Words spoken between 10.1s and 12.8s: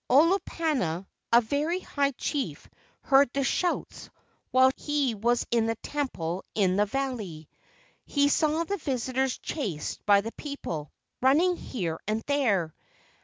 the people, running here and there.